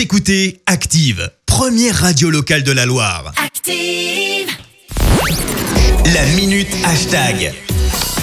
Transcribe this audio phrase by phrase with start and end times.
[0.00, 3.34] Vous écoutez Active, première radio locale de la Loire.
[3.36, 4.48] Active.
[6.14, 7.52] La minute hashtag.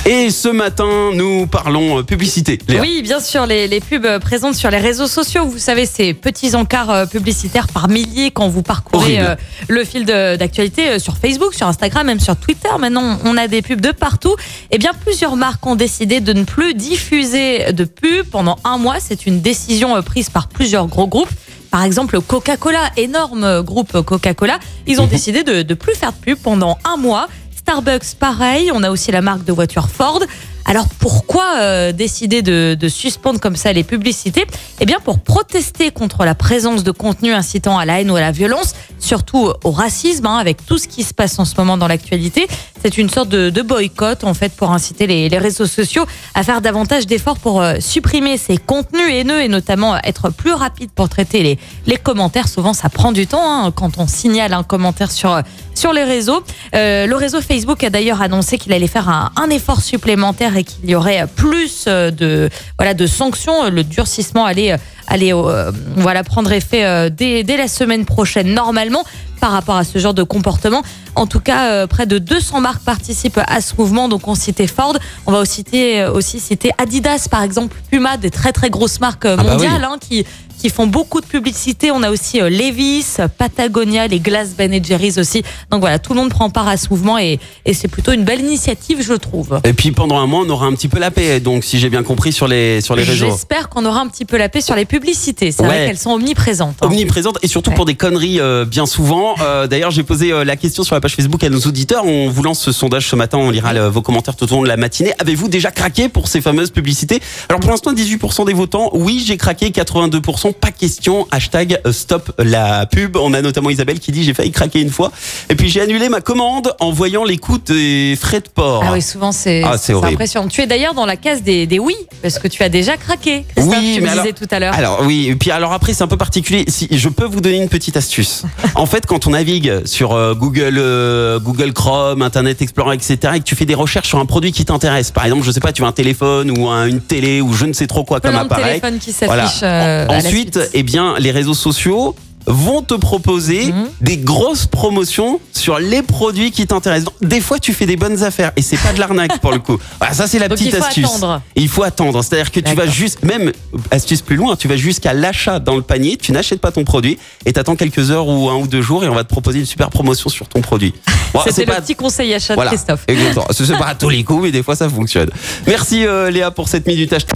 [0.07, 2.57] Et ce matin, nous parlons euh, publicité.
[2.67, 2.81] Léa.
[2.81, 5.45] Oui, bien sûr, les, les pubs euh, présentes sur les réseaux sociaux.
[5.45, 9.35] Vous savez, ces petits encarts euh, publicitaires par milliers quand vous parcourez euh,
[9.67, 12.69] le fil d'actualité euh, sur Facebook, sur Instagram, même sur Twitter.
[12.79, 14.35] Maintenant, on a des pubs de partout.
[14.71, 18.99] Eh bien, plusieurs marques ont décidé de ne plus diffuser de pubs pendant un mois.
[18.99, 21.29] C'est une décision prise par plusieurs gros groupes.
[21.71, 25.09] Par exemple, Coca-Cola, énorme groupe Coca-Cola, ils ont Mhm.
[25.09, 27.27] décidé de ne plus faire de pub pendant un mois.
[27.57, 28.71] Starbucks, pareil.
[28.73, 30.21] On a aussi la marque de voiture Ford.
[30.69, 34.45] Alors pourquoi euh, décider de, suspendre comme ça les publicités?
[34.81, 38.19] Eh bien pour protester contre la présence de contenu incitant à la haine ou à
[38.19, 41.77] la violence, surtout au racisme, hein, avec tout ce qui se passe en ce moment
[41.77, 42.47] dans l'actualité.
[42.83, 47.07] C'est une sorte de, boycott en fait pour inciter les, réseaux sociaux à faire davantage
[47.07, 51.97] d'efforts pour euh, supprimer ces contenus haineux et notamment être plus rapide pour traiter les,
[51.97, 52.47] commentaires.
[52.49, 55.41] Souvent ça prend du temps hein, quand on signale un commentaire sur, euh,
[55.73, 56.43] sur les réseaux.
[56.73, 60.95] Le réseau Facebook a d'ailleurs annoncé qu'il allait faire un effort supplémentaire et qu'il y
[60.95, 63.69] aurait plus euh, de voilà de sanctions.
[63.69, 64.75] Le durcissement allait
[65.07, 69.03] allait euh, voilà prendre effet euh, dès, dès la semaine prochaine normalement
[69.39, 70.83] par rapport à ce genre de comportement.
[71.15, 74.09] En tout cas, euh, près de 200 marques participent à ce mouvement.
[74.09, 78.17] Donc on citait Ford, on va aussi citer, euh, aussi citer Adidas par exemple, Puma,
[78.17, 80.25] des très très grosses marques euh, Ah bah mondiales hein, qui
[80.67, 81.91] qui font beaucoup de publicité.
[81.91, 85.43] On a aussi euh, Levi's, Patagonia, les glaces Ben Jerry's aussi.
[85.71, 88.23] Donc voilà, tout le monde prend part à ce mouvement et, et c'est plutôt une
[88.25, 89.61] belle initiative, je trouve.
[89.63, 91.89] Et puis pendant un mois, on aura un petit peu la paix, donc si j'ai
[91.89, 93.27] bien compris sur les sur les réseaux.
[93.29, 95.51] J'espère qu'on aura un petit peu la paix sur les publicités.
[95.53, 95.67] C'est Ouais.
[95.69, 96.75] vrai qu'elles sont omniprésentes.
[96.81, 96.87] hein.
[96.87, 97.75] Omniprésente et surtout Ouais.
[97.75, 99.35] pour des conneries euh, bien souvent.
[99.41, 102.05] Euh, D'ailleurs, j'ai posé euh, la question sur la page Facebook à nos auditeurs.
[102.05, 103.37] On vous lance ce sondage ce matin.
[103.37, 105.13] On lira le- vos commentaires tout au long de la matinée.
[105.19, 107.21] Avez-vous déjà craqué pour ces fameuses publicités?
[107.49, 109.71] Alors pour l'instant, 18% des votants, oui, j'ai craqué.
[109.71, 111.27] 82%, pas question.
[111.31, 113.15] Hashtag euh, stop la pub.
[113.17, 115.11] On a notamment Isabelle qui dit j'ai failli craquer une fois.
[115.49, 118.83] Et puis j'ai annulé ma commande en voyant les coûts des frais de port.
[118.85, 120.47] Ah oui, souvent c'est Ah, impressionnant.
[120.47, 123.45] Tu es d'ailleurs dans la case des, des oui, parce que tu as déjà craqué.
[123.55, 124.73] Christophe, Oui, tu mais me alors- disais tout à l'heure.
[124.73, 126.65] Alors oui, et puis alors après c'est un peu particulier.
[126.67, 128.43] Si je peux vous donner une petite astuce.
[128.75, 133.39] en fait, quand on navigue sur euh, Google, euh, Google Chrome, Internet Explorer, etc., et
[133.39, 135.71] que tu fais des recherches sur un produit qui t'intéresse, par exemple, je sais pas,
[135.71, 138.31] tu veux un téléphone ou un- une télé ou je ne sais trop quoi comme
[138.31, 138.79] Plein appareil.
[138.81, 139.49] téléphones qui Voilà.
[139.63, 140.69] euh, à la Ensuite, suite.
[140.73, 142.15] eh bien, les réseaux sociaux
[142.49, 143.87] vont te proposer Mhm.
[143.99, 147.11] des grosses promotions sur les produits qui t'intéressent.
[147.21, 149.77] Des fois, tu fais des bonnes affaires et c'est pas de l'arnaque pour le coup.
[149.99, 151.03] Voilà, ça c'est la Donc, petite il faut astuce.
[151.05, 151.41] attendre.
[151.57, 152.23] Il faut attendre.
[152.23, 153.51] C'est-à-dire que tu vas juste, même
[153.91, 157.17] astuce plus loin, tu vas jusqu'à l'achat dans le panier, tu n'achètes pas ton produit
[157.45, 159.65] et t'attends quelques heures ou un ou deux jours et on va te proposer une
[159.65, 160.93] super promotion sur ton produit.
[161.33, 162.71] Bon, C'était c'est le pas- petit conseil achat Voilà.
[162.71, 163.03] de Christophe.
[163.09, 163.45] Exactement.
[163.51, 165.29] Ce n'est pas à tous les coups, mais des fois ça fonctionne.
[165.67, 167.35] Merci euh, Léa pour cette minute hashtag.